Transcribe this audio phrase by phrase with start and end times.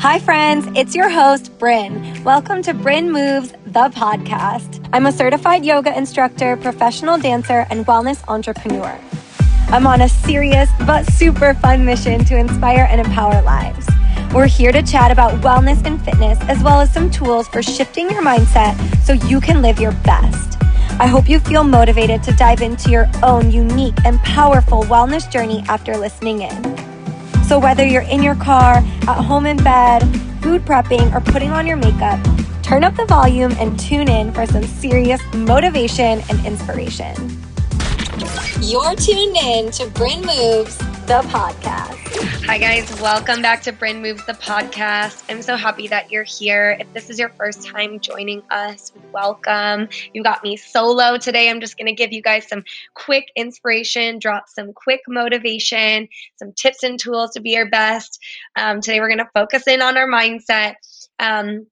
[0.00, 0.66] Hi, friends.
[0.74, 2.24] It's your host, Brynn.
[2.24, 4.88] Welcome to Brynn Moves, the podcast.
[4.94, 8.98] I'm a certified yoga instructor, professional dancer, and wellness entrepreneur.
[9.68, 13.86] I'm on a serious but super fun mission to inspire and empower lives.
[14.32, 18.08] We're here to chat about wellness and fitness, as well as some tools for shifting
[18.08, 18.74] your mindset
[19.04, 20.56] so you can live your best.
[20.98, 25.62] I hope you feel motivated to dive into your own unique and powerful wellness journey
[25.68, 26.79] after listening in.
[27.50, 30.02] So, whether you're in your car, at home in bed,
[30.40, 32.24] food prepping, or putting on your makeup,
[32.62, 37.12] turn up the volume and tune in for some serious motivation and inspiration.
[38.60, 40.78] You're tuned in to Brynn Moves,
[41.10, 42.46] the podcast.
[42.46, 42.88] Hi, guys.
[43.00, 45.24] Welcome back to Brynn Moves, the podcast.
[45.28, 46.76] I'm so happy that you're here.
[46.78, 49.88] If this is your first time joining us, welcome.
[50.14, 51.50] You got me solo today.
[51.50, 52.62] I'm just going to give you guys some
[52.94, 56.06] quick inspiration, drop some quick motivation,
[56.36, 58.22] some tips and tools to be your best.
[58.54, 60.74] Um, today, we're going to focus in on our mindset.
[61.18, 61.66] Um,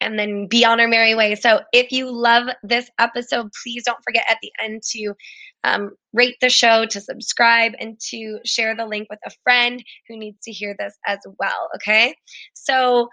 [0.00, 1.34] and then be on our merry way.
[1.34, 5.14] So, if you love this episode, please don't forget at the end to
[5.64, 10.16] um, rate the show, to subscribe, and to share the link with a friend who
[10.16, 11.68] needs to hear this as well.
[11.76, 12.14] Okay.
[12.54, 13.08] So,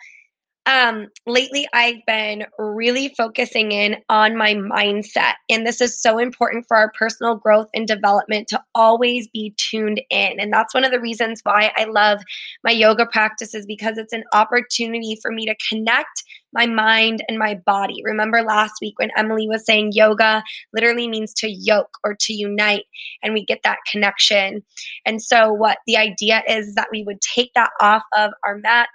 [0.66, 5.34] um, lately I've been really focusing in on my mindset.
[5.50, 10.02] And this is so important for our personal growth and development to always be tuned
[10.10, 10.40] in.
[10.40, 12.20] And that's one of the reasons why I love
[12.64, 17.56] my yoga practices because it's an opportunity for me to connect my mind and my
[17.66, 18.02] body.
[18.04, 20.42] Remember last week when Emily was saying yoga
[20.74, 22.86] literally means to yoke or to unite,
[23.22, 24.64] and we get that connection.
[25.06, 28.90] And so, what the idea is that we would take that off of our mats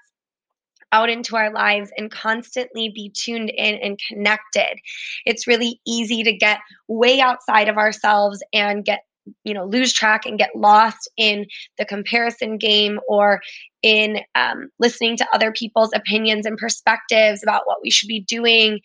[0.92, 4.78] out into our lives and constantly be tuned in and connected.
[5.24, 9.00] It's really easy to get way outside of ourselves and get
[9.44, 11.46] you know lose track and get lost in
[11.78, 13.40] the comparison game or
[13.82, 18.80] in um, listening to other people's opinions and perspectives about what we should be doing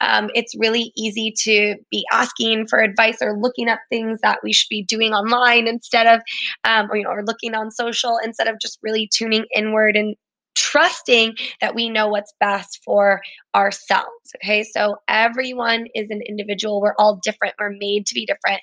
[0.00, 4.52] um, it's really easy to be asking for advice or looking up things that we
[4.52, 6.20] should be doing online instead of
[6.64, 10.16] um, or, you know or looking on social instead of just really tuning inward and
[10.56, 13.20] trusting that we know what's best for
[13.54, 14.06] ourselves.
[14.36, 16.80] Okay, so everyone is an individual.
[16.80, 17.54] We're all different.
[17.58, 18.60] We're made to be different.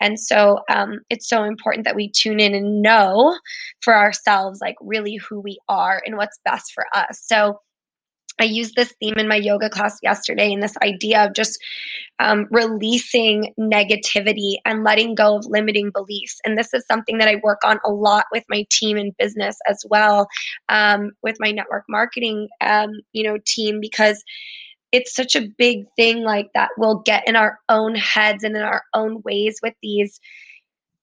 [0.00, 3.36] And so um, it's so important that we tune in and know
[3.82, 7.22] for ourselves, like really who we are and what's best for us.
[7.22, 7.60] So
[8.40, 11.58] I used this theme in my yoga class yesterday, and this idea of just
[12.18, 16.40] um, releasing negativity and letting go of limiting beliefs.
[16.44, 19.56] And this is something that I work on a lot with my team in business
[19.68, 20.28] as well,
[20.68, 24.22] um, with my network marketing, um, you know, team because
[24.92, 26.70] it's such a big thing like that.
[26.76, 30.18] We'll get in our own heads and in our own ways with these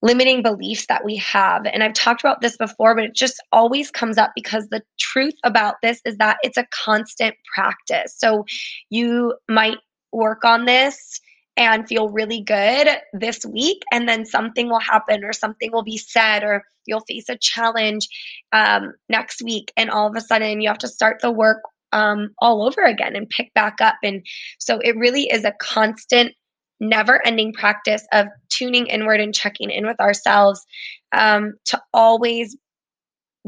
[0.02, 1.66] limiting beliefs that we have.
[1.66, 5.34] And I've talked about this before, but it just always comes up because the truth
[5.44, 8.14] about this is that it's a constant practice.
[8.16, 8.44] So
[8.90, 9.78] you might
[10.12, 11.20] work on this
[11.56, 15.98] and feel really good this week, and then something will happen, or something will be
[15.98, 18.06] said, or you'll face a challenge
[18.52, 21.58] um, next week, and all of a sudden you have to start the work
[21.90, 23.96] um, all over again and pick back up.
[24.04, 24.24] And
[24.60, 26.32] so it really is a constant
[26.80, 30.64] never ending practice of tuning inward and checking in with ourselves
[31.12, 32.56] um, to always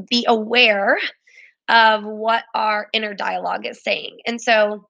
[0.08, 0.98] be aware
[1.68, 4.18] of what our inner dialogue is saying.
[4.26, 4.86] And so,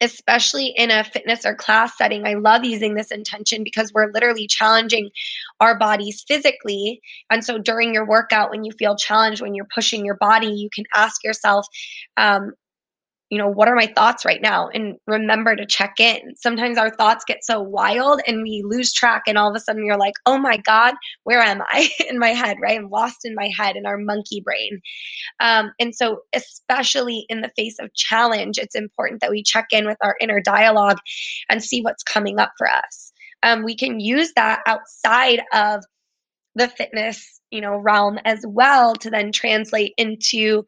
[0.00, 4.46] especially in a fitness or class setting, I love using this intention because we're literally
[4.48, 5.10] challenging
[5.60, 7.00] our bodies physically.
[7.30, 10.68] And so, during your workout, when you feel challenged, when you're pushing your body, you
[10.74, 11.66] can ask yourself,
[12.16, 12.52] um,
[13.30, 14.68] you know, what are my thoughts right now?
[14.68, 16.36] And remember to check in.
[16.36, 19.84] Sometimes our thoughts get so wild and we lose track, and all of a sudden
[19.84, 22.78] you're like, oh my God, where am I in my head, right?
[22.78, 24.80] I'm lost in my head in our monkey brain.
[25.40, 29.86] Um, and so, especially in the face of challenge, it's important that we check in
[29.86, 30.98] with our inner dialogue
[31.48, 33.12] and see what's coming up for us.
[33.42, 35.84] Um, we can use that outside of
[36.54, 40.64] the fitness you know realm as well to then translate into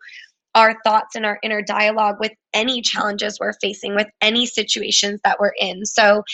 [0.56, 5.38] our thoughts and our inner dialogue with any challenges we're facing, with any situations that
[5.38, 5.84] we're in.
[5.84, 6.24] So,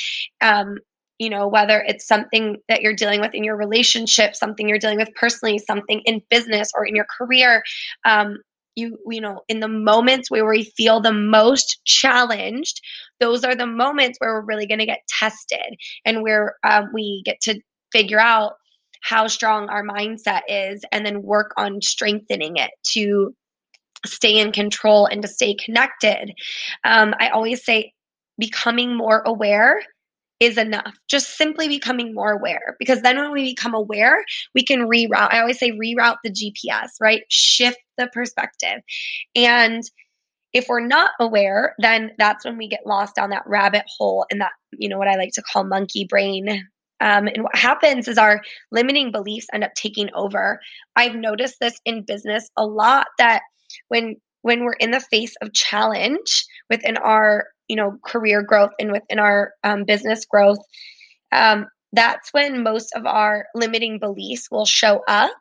[0.41, 0.79] um,
[1.19, 4.99] you know, whether it's something that you're dealing with in your relationship, something you're dealing
[4.99, 7.63] with personally, something in business or in your career,
[8.07, 8.39] um,
[8.75, 12.81] you you know in the moments where we feel the most challenged
[13.21, 15.77] those are the moments where we're really going to get tested
[16.07, 17.61] and where um, we get to
[17.93, 18.55] figure out
[19.03, 23.35] how strong our mindset is and then work on strengthening it to
[24.07, 26.33] stay in control and to stay connected.
[26.85, 27.93] Um, I always say
[28.39, 29.83] becoming more aware
[30.41, 30.97] is enough.
[31.09, 32.75] Just simply becoming more aware.
[32.81, 35.33] Because then when we become aware, we can reroute.
[35.33, 37.23] I always say reroute the GPS, right?
[37.29, 38.81] Shift the perspective.
[39.37, 39.85] And
[40.53, 44.41] if we're not aware, then that's when we get lost down that rabbit hole and
[44.41, 46.49] that, you know, what I like to call monkey brain.
[47.01, 50.61] Um, and what happens is our limiting beliefs end up taking over.
[50.97, 53.43] I've noticed this in business a lot that
[53.89, 58.93] when when we're in the face of challenge within our you know career growth and
[58.93, 60.59] within our um, business growth
[61.33, 65.37] um, that's when most of our limiting beliefs will show up.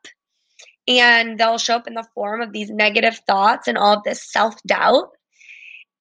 [0.88, 4.32] And they'll show up in the form of these negative thoughts and all of this
[4.32, 5.10] self-doubt.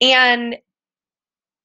[0.00, 0.56] And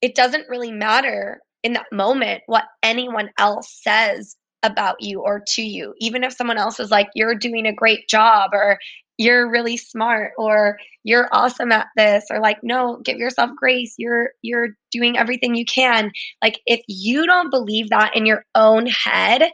[0.01, 4.35] it doesn't really matter in that moment what anyone else says
[4.65, 5.93] about you or to you.
[5.99, 8.79] Even if someone else is like you're doing a great job or
[9.17, 13.95] you're really smart or you're awesome at this or like no give yourself grace.
[13.97, 16.11] You're you're doing everything you can.
[16.43, 19.49] Like if you don't believe that in your own head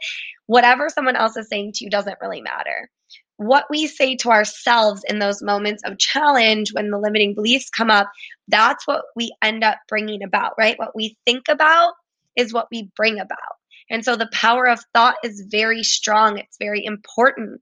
[0.46, 2.90] whatever someone else is saying to you doesn't really matter.
[3.36, 7.90] What we say to ourselves in those moments of challenge when the limiting beliefs come
[7.90, 8.10] up
[8.48, 10.78] that's what we end up bringing about right?
[10.78, 11.94] What we think about
[12.36, 13.56] is what we bring about
[13.92, 16.38] and so the power of thought is very strong.
[16.38, 17.60] It's very important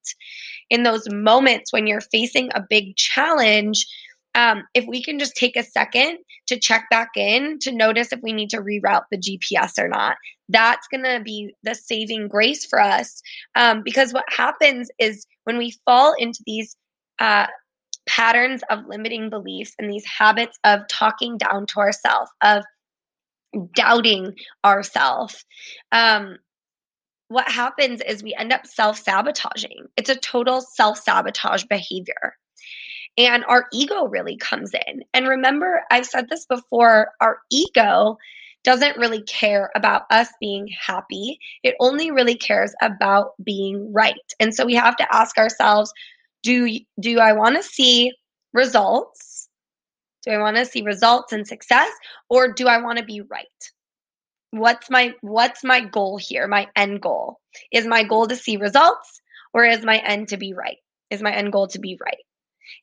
[0.70, 3.84] in those moments when you're facing a big challenge.
[4.36, 8.20] Um, if we can just take a second to check back in to notice if
[8.22, 10.16] we need to reroute the GPS or not,
[10.48, 13.20] that's going to be the saving grace for us.
[13.56, 16.76] Um, because what happens is when we fall into these
[17.18, 17.48] uh,
[18.06, 22.62] patterns of limiting beliefs and these habits of talking down to ourselves, of
[23.74, 25.44] doubting ourselves,
[25.92, 26.38] um,
[27.28, 29.86] what happens is we end up self sabotaging.
[29.96, 32.36] It's a total self sabotage behavior.
[33.16, 35.04] And our ego really comes in.
[35.14, 38.16] And remember, I've said this before our ego
[38.62, 41.38] doesn't really care about us being happy.
[41.62, 44.14] It only really cares about being right.
[44.38, 45.92] And so we have to ask ourselves
[46.42, 48.12] do, do I want to see
[48.52, 49.29] results?
[50.24, 51.90] Do I want to see results and success
[52.28, 53.46] or do I want to be right?
[54.50, 56.46] What's my what's my goal here?
[56.46, 57.38] My end goal.
[57.72, 59.20] Is my goal to see results
[59.54, 60.78] or is my end to be right?
[61.10, 62.18] Is my end goal to be right?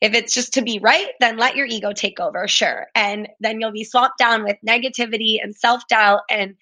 [0.02, 2.88] If it's just to be right, then let your ego take over, sure.
[2.94, 6.56] And then you'll be swamped down with negativity and self-doubt and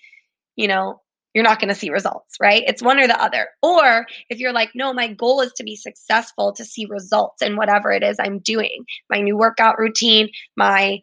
[0.56, 1.02] you know,
[1.36, 2.64] you're not going to see results, right?
[2.66, 3.50] It's one or the other.
[3.62, 7.58] Or if you're like, no, my goal is to be successful, to see results in
[7.58, 11.02] whatever it is I'm doing, my new workout routine, my,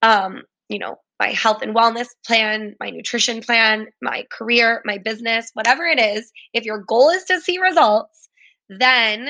[0.00, 5.50] um, you know, my health and wellness plan, my nutrition plan, my career, my business,
[5.52, 8.30] whatever it is, if your goal is to see results,
[8.70, 9.28] then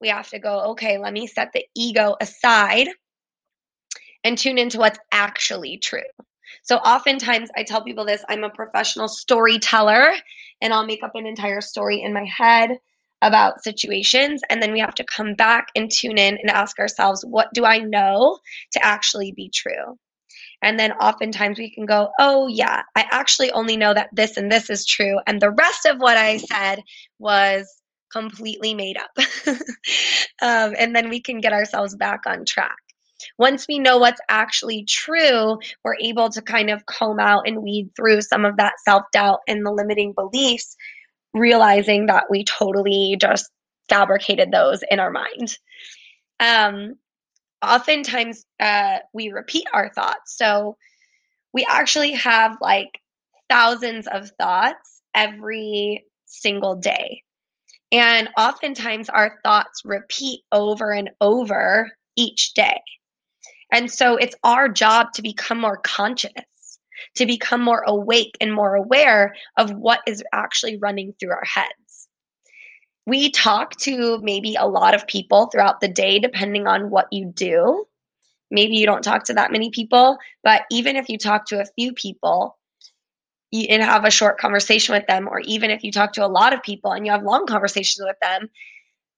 [0.00, 2.88] we have to go, okay, let me set the ego aside
[4.24, 6.00] and tune into what's actually true.
[6.62, 10.12] So oftentimes I tell people this I'm a professional storyteller
[10.60, 12.70] and I'll make up an entire story in my head
[13.20, 17.24] about situations and then we have to come back and tune in and ask ourselves
[17.24, 18.38] what do I know
[18.72, 19.98] to actually be true?
[20.62, 24.50] And then oftentimes we can go, oh, yeah, I actually only know that this and
[24.50, 25.18] this is true.
[25.26, 26.82] And the rest of what I said
[27.18, 27.72] was
[28.10, 29.10] completely made up.
[30.42, 32.76] um, and then we can get ourselves back on track
[33.38, 37.90] once we know what's actually true, we're able to kind of comb out and weed
[37.96, 40.76] through some of that self doubt and the limiting beliefs,
[41.34, 43.50] realizing that we totally just
[43.88, 45.56] fabricated those in our mind.
[46.40, 46.94] Um,
[47.62, 50.36] oftentimes, uh, we repeat our thoughts.
[50.36, 50.76] So
[51.52, 53.00] we actually have like
[53.48, 57.22] thousands of thoughts every single day.
[57.90, 62.80] And oftentimes, our thoughts repeat over and over each day.
[63.72, 66.32] And so it's our job to become more conscious,
[67.16, 72.08] to become more awake and more aware of what is actually running through our heads.
[73.06, 77.32] We talk to maybe a lot of people throughout the day, depending on what you
[77.34, 77.86] do.
[78.50, 81.66] Maybe you don't talk to that many people, but even if you talk to a
[81.76, 82.58] few people,
[83.52, 86.52] and have a short conversation with them, or even if you talk to a lot
[86.52, 88.50] of people and you have long conversations with them,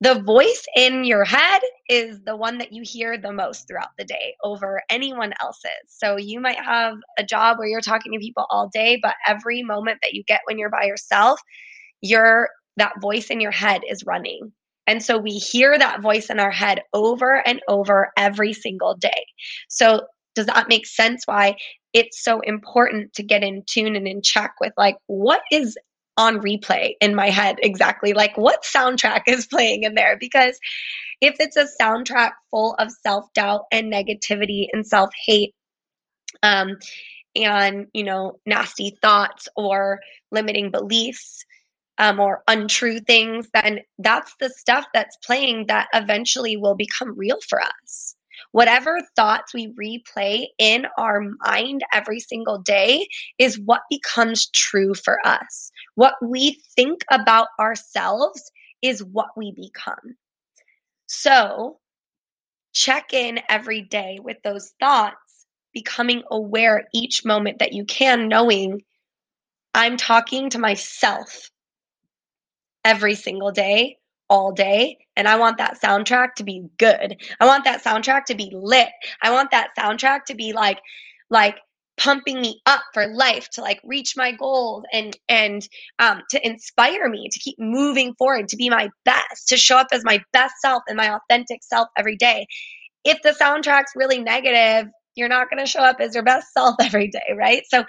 [0.00, 4.04] the voice in your head is the one that you hear the most throughout the
[4.04, 5.70] day over anyone else's.
[5.88, 9.62] So you might have a job where you're talking to people all day, but every
[9.62, 11.38] moment that you get when you're by yourself,
[12.00, 14.52] your that voice in your head is running.
[14.86, 19.24] And so we hear that voice in our head over and over every single day.
[19.68, 21.56] So does that make sense why
[21.92, 25.76] it's so important to get in tune and in check with like what is
[26.20, 30.58] on replay in my head exactly like what soundtrack is playing in there because
[31.20, 35.54] if it's a soundtrack full of self-doubt and negativity and self-hate
[36.42, 36.76] um
[37.36, 40.00] and, you know, nasty thoughts or
[40.32, 41.44] limiting beliefs
[41.98, 47.38] um, or untrue things, then that's the stuff that's playing that eventually will become real
[47.48, 48.16] for us.
[48.52, 53.06] Whatever thoughts we replay in our mind every single day
[53.38, 55.70] is what becomes true for us.
[56.00, 60.16] What we think about ourselves is what we become.
[61.08, 61.78] So,
[62.72, 68.80] check in every day with those thoughts, becoming aware each moment that you can, knowing
[69.74, 71.50] I'm talking to myself
[72.82, 73.98] every single day,
[74.30, 74.96] all day.
[75.16, 77.20] And I want that soundtrack to be good.
[77.40, 78.88] I want that soundtrack to be lit.
[79.20, 80.78] I want that soundtrack to be like,
[81.28, 81.58] like,
[82.00, 87.08] pumping me up for life to like reach my goals and and um, to inspire
[87.08, 90.54] me to keep moving forward to be my best to show up as my best
[90.62, 92.46] self and my authentic self every day
[93.04, 96.74] if the soundtrack's really negative you're not going to show up as your best self
[96.80, 97.84] every day right so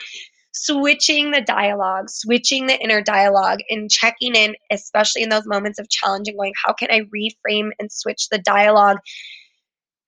[0.53, 5.89] switching the dialogue, switching the inner dialogue, and checking in, especially in those moments of
[5.89, 8.97] challenge and going, how can I reframe and switch the dialogue?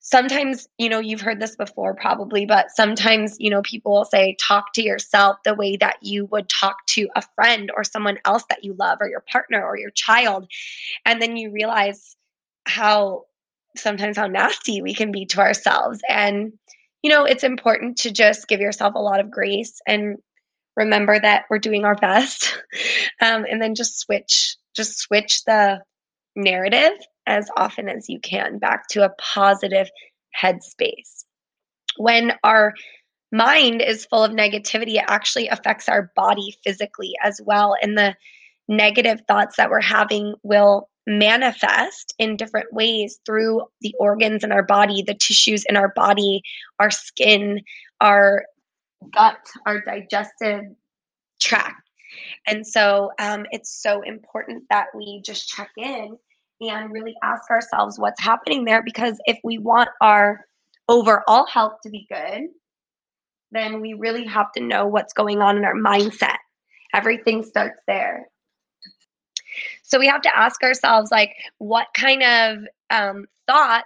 [0.05, 4.36] Sometimes, you know, you've heard this before probably, but sometimes, you know, people will say,
[4.38, 8.43] talk to yourself the way that you would talk to a friend or someone else
[8.50, 10.45] that you love or your partner or your child.
[11.05, 12.17] And then you realize
[12.65, 13.24] how
[13.77, 16.01] sometimes how nasty we can be to ourselves.
[16.10, 16.51] And,
[17.01, 20.17] you know, it's important to just give yourself a lot of grace and
[20.75, 22.62] remember that we're doing our best
[23.22, 25.79] um, and then just switch just switch the
[26.36, 26.93] narrative
[27.27, 29.89] as often as you can back to a positive
[30.42, 31.24] headspace
[31.98, 32.74] when our
[33.32, 38.15] mind is full of negativity it actually affects our body physically as well and the
[38.68, 44.63] negative thoughts that we're having will manifest in different ways through the organs in our
[44.63, 46.42] body the tissues in our body
[46.80, 47.60] our skin
[48.00, 48.46] our
[49.12, 50.63] gut, our digestive
[51.42, 51.89] tract.
[52.48, 56.18] And so um, it's so important that we just check in
[56.70, 60.46] and really ask ourselves what's happening there because if we want our
[60.88, 62.48] overall health to be good,
[63.51, 66.38] then we really have to know what's going on in our mindset.
[66.93, 68.27] Everything starts there.
[69.84, 72.58] So we have to ask ourselves, like, what kind of
[72.89, 73.86] um, thoughts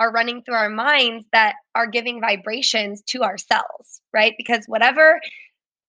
[0.00, 4.34] are running through our minds that are giving vibrations to our cells, right?
[4.36, 5.20] Because whatever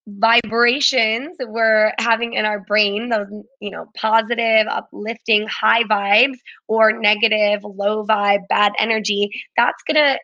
[0.07, 3.27] vibrations we're having in our brain those
[3.59, 10.19] you know positive uplifting high vibes or negative low vibe bad energy that's going to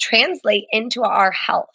[0.00, 1.68] translate into our health.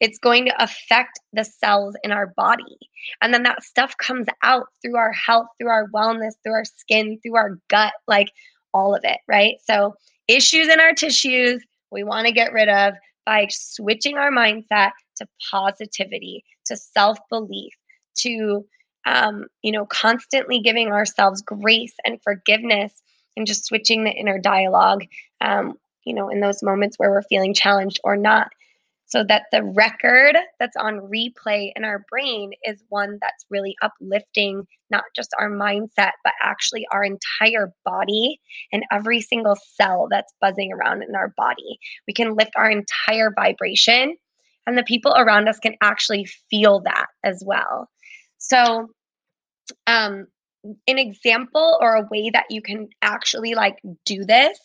[0.00, 2.78] It's going to affect the cells in our body.
[3.20, 7.18] And then that stuff comes out through our health through our wellness through our skin
[7.22, 8.28] through our gut like
[8.72, 9.56] all of it right?
[9.64, 9.94] So
[10.28, 12.94] issues in our tissues we want to get rid of
[13.24, 17.72] by switching our mindset to positivity, to self belief,
[18.18, 18.64] to
[19.06, 22.92] um, you know, constantly giving ourselves grace and forgiveness,
[23.36, 25.04] and just switching the inner dialogue.
[25.40, 28.48] Um, you know, in those moments where we're feeling challenged or not
[29.06, 34.66] so that the record that's on replay in our brain is one that's really uplifting
[34.90, 38.40] not just our mindset but actually our entire body
[38.72, 43.32] and every single cell that's buzzing around in our body we can lift our entire
[43.34, 44.16] vibration
[44.66, 47.88] and the people around us can actually feel that as well
[48.38, 48.88] so
[49.86, 50.26] um
[50.88, 54.58] an example or a way that you can actually like do this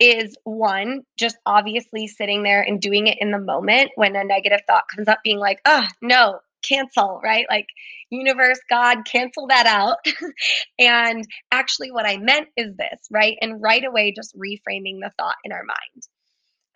[0.00, 4.60] is one, just obviously sitting there and doing it in the moment when a negative
[4.66, 7.46] thought comes up, being like, oh, no, cancel, right?
[7.50, 7.66] Like,
[8.10, 9.98] universe, God, cancel that out.
[10.78, 13.36] and actually, what I meant is this, right?
[13.40, 16.02] And right away, just reframing the thought in our mind.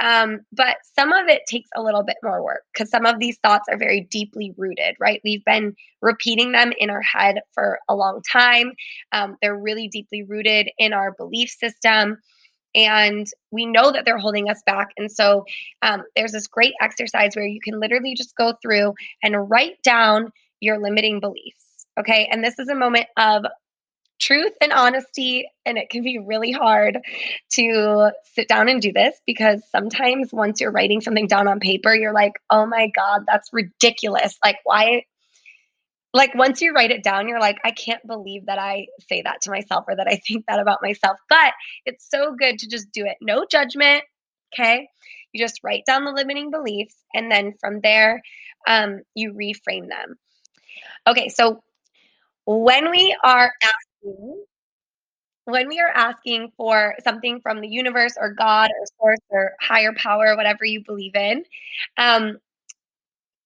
[0.02, 3.38] Um, but some of it takes a little bit more work because some of these
[3.38, 5.20] thoughts are very deeply rooted, right?
[5.24, 8.72] We've been repeating them in our head for a long time.
[9.12, 12.18] Um, they're really deeply rooted in our belief system
[12.74, 14.88] and we know that they're holding us back.
[14.96, 15.44] And so
[15.82, 20.30] um, there's this great exercise where you can literally just go through and write down
[20.60, 21.86] your limiting beliefs.
[22.00, 22.28] Okay.
[22.30, 23.44] And this is a moment of
[24.22, 25.48] truth and honesty.
[25.66, 26.98] And it can be really hard
[27.54, 31.94] to sit down and do this because sometimes once you're writing something down on paper,
[31.94, 34.38] you're like, oh my God, that's ridiculous.
[34.44, 35.04] Like, why?
[36.14, 39.42] like once you write it down, you're like, I can't believe that I say that
[39.42, 41.16] to myself or that I think that about myself.
[41.28, 41.52] But
[41.86, 43.16] it's so good to just do it.
[43.20, 44.02] No judgment.
[44.52, 44.88] Okay.
[45.32, 48.20] You just write down the limiting beliefs and then from there,
[48.66, 50.16] um, you reframe them.
[51.06, 51.30] Okay.
[51.30, 51.62] So
[52.44, 53.52] when we are
[54.02, 54.44] asking,
[55.44, 59.92] when we are asking for something from the universe or God or source or higher
[59.96, 61.44] power, whatever you believe in,
[61.98, 62.38] um,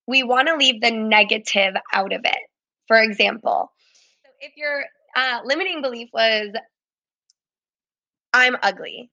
[0.07, 2.39] we want to leave the negative out of it.
[2.87, 3.71] For example,
[4.23, 4.85] so if your
[5.15, 6.49] uh, limiting belief was,
[8.33, 9.09] I'm ugly,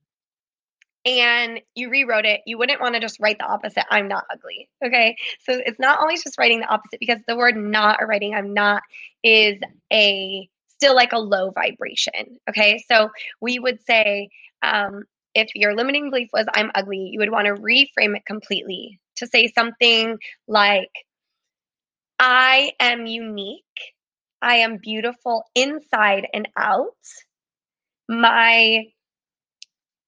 [1.06, 4.68] and you rewrote it, you wouldn't want to just write the opposite, I'm not ugly.
[4.84, 5.16] Okay.
[5.40, 8.54] So it's not always just writing the opposite because the word not or writing I'm
[8.54, 8.82] not
[9.22, 9.58] is
[9.92, 10.48] a
[10.84, 12.38] still like a low vibration.
[12.48, 12.84] Okay.
[12.90, 13.08] So
[13.40, 14.28] we would say,
[14.62, 19.00] um, if your limiting belief was I'm ugly, you would want to reframe it completely
[19.16, 20.90] to say something like,
[22.18, 23.62] I am unique.
[24.42, 26.92] I am beautiful inside and out.
[28.08, 28.84] My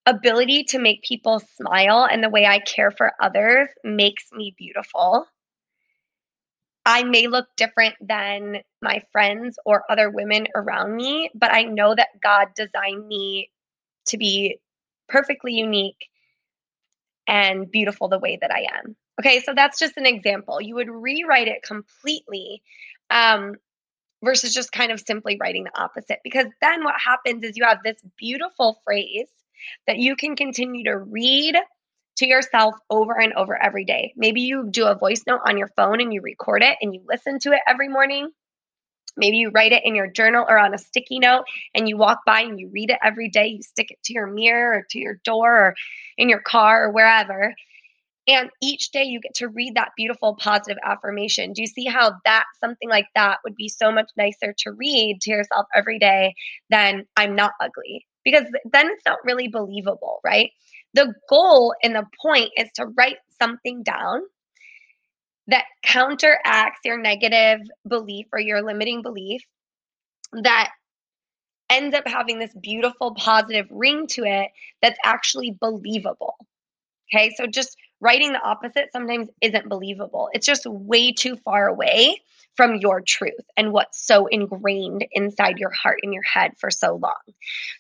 [0.04, 5.26] ability to make people smile and the way I care for others makes me beautiful.
[6.86, 11.94] I may look different than my friends or other women around me, but I know
[11.96, 13.50] that God designed me
[14.06, 14.60] to be
[15.08, 16.06] perfectly unique
[17.26, 18.94] and beautiful the way that I am.
[19.20, 20.60] Okay, so that's just an example.
[20.60, 22.62] You would rewrite it completely
[23.10, 23.56] um,
[24.22, 26.20] versus just kind of simply writing the opposite.
[26.22, 29.26] Because then what happens is you have this beautiful phrase
[29.88, 31.56] that you can continue to read
[32.16, 34.12] to yourself over and over every day.
[34.16, 37.02] Maybe you do a voice note on your phone and you record it and you
[37.06, 38.30] listen to it every morning.
[39.16, 41.44] Maybe you write it in your journal or on a sticky note
[41.74, 43.46] and you walk by and you read it every day.
[43.46, 45.74] You stick it to your mirror or to your door or
[46.18, 47.54] in your car or wherever.
[48.28, 51.52] And each day you get to read that beautiful positive affirmation.
[51.52, 55.20] Do you see how that something like that would be so much nicer to read
[55.22, 56.34] to yourself every day
[56.68, 58.04] than I'm not ugly?
[58.24, 60.50] Because then it's not really believable, right?
[60.94, 64.22] The goal and the point is to write something down
[65.48, 69.42] that counteracts your negative belief or your limiting belief
[70.32, 70.70] that
[71.70, 74.50] ends up having this beautiful positive ring to it
[74.82, 76.36] that's actually believable.
[77.12, 80.28] Okay, so just writing the opposite sometimes isn't believable.
[80.32, 82.20] It's just way too far away
[82.56, 86.96] from your truth and what's so ingrained inside your heart and your head for so
[86.96, 87.20] long.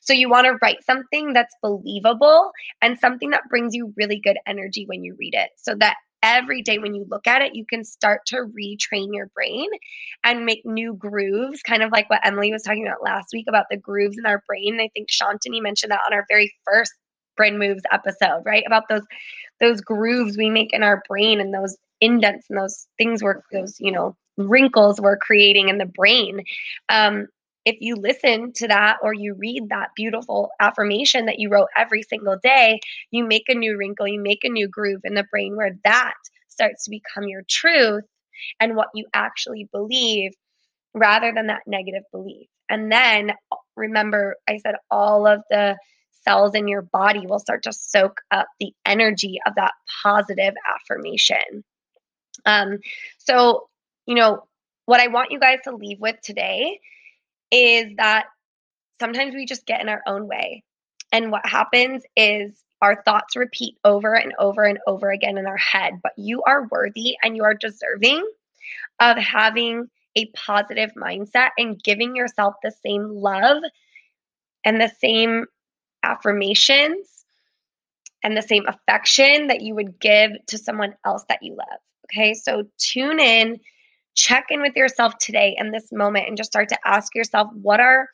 [0.02, 2.50] So you want to write something that's believable
[2.82, 6.62] and something that brings you really good energy when you read it so that every
[6.62, 9.68] day when you look at it, you can start to retrain your brain
[10.24, 13.66] and make new grooves, kind of like what Emily was talking about last week about
[13.70, 14.80] the grooves in our brain.
[14.80, 16.92] I think Shantini mentioned that on our very first
[17.38, 18.64] Brynn Moves episode, right?
[18.66, 19.02] About those
[19.60, 23.76] those grooves we make in our brain and those indents and those things where those,
[23.78, 26.42] you know, wrinkles we're creating in the brain.
[26.88, 27.28] Um,
[27.64, 32.02] if you listen to that or you read that beautiful affirmation that you wrote every
[32.02, 32.78] single day,
[33.10, 36.14] you make a new wrinkle, you make a new groove in the brain where that
[36.48, 38.04] starts to become your truth
[38.60, 40.32] and what you actually believe
[40.94, 42.46] rather than that negative belief.
[42.70, 43.32] And then
[43.76, 45.76] remember, I said all of the
[46.22, 49.72] cells in your body will start to soak up the energy of that
[50.02, 51.64] positive affirmation.
[52.44, 52.78] Um,
[53.18, 53.68] so,
[54.06, 54.44] you know,
[54.86, 56.80] what I want you guys to leave with today
[57.50, 58.26] is that
[59.00, 60.62] sometimes we just get in our own way.
[61.12, 65.56] And what happens is our thoughts repeat over and over and over again in our
[65.56, 65.94] head.
[66.02, 68.26] But you are worthy and you are deserving
[69.00, 73.62] of having a positive mindset and giving yourself the same love
[74.64, 75.46] and the same
[76.02, 77.24] affirmations
[78.22, 81.78] and the same affection that you would give to someone else that you love.
[82.06, 83.60] Okay, so tune in,
[84.16, 87.80] check in with yourself today in this moment, and just start to ask yourself what
[87.80, 88.08] are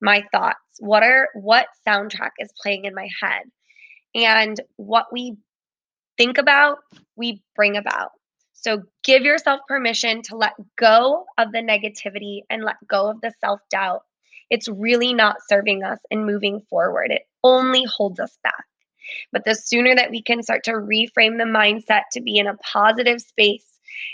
[0.00, 0.58] my thoughts?
[0.78, 3.42] What are what soundtrack is playing in my head?
[4.14, 5.36] And what we
[6.18, 6.78] think about,
[7.16, 8.10] we bring about.
[8.52, 13.32] So give yourself permission to let go of the negativity and let go of the
[13.40, 14.02] self doubt
[14.50, 17.10] it's really not serving us and moving forward.
[17.10, 18.64] It only holds us back.
[19.32, 22.56] But the sooner that we can start to reframe the mindset to be in a
[22.56, 23.66] positive space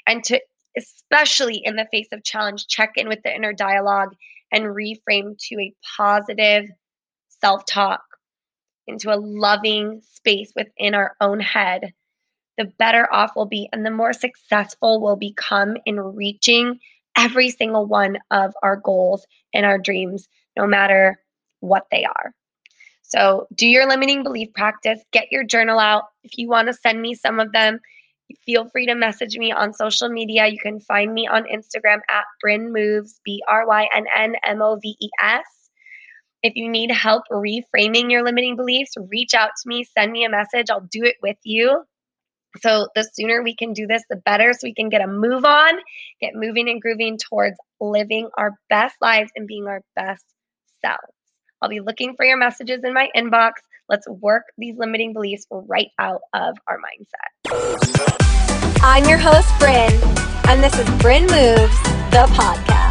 [0.06, 0.40] and to,
[0.76, 4.14] especially in the face of challenge, check in with the inner dialogue
[4.50, 6.68] and reframe to a positive
[7.40, 8.02] self talk,
[8.86, 11.92] into a loving space within our own head,
[12.58, 16.78] the better off we'll be and the more successful we'll become in reaching
[17.16, 21.20] every single one of our goals and our dreams, no matter
[21.60, 22.34] what they are.
[23.02, 26.04] So, do your limiting belief practice, get your journal out.
[26.24, 27.80] If you want to send me some of them,
[28.44, 30.46] feel free to message me on social media.
[30.46, 34.62] You can find me on Instagram at Brynn Moves, B R Y N N M
[34.62, 35.44] O V E S.
[36.42, 40.30] If you need help reframing your limiting beliefs, reach out to me, send me a
[40.30, 40.70] message.
[40.70, 41.84] I'll do it with you.
[42.60, 44.52] So the sooner we can do this, the better.
[44.52, 45.74] So we can get a move on,
[46.20, 50.24] get moving and grooving towards living our best lives and being our best
[50.84, 50.98] selves.
[51.62, 53.52] I'll be looking for your messages in my inbox.
[53.88, 57.41] Let's work these limiting beliefs right out of our mindset.
[58.82, 59.92] I'm your host, Brynn,
[60.48, 62.81] and this is Brynn Moves, the podcast.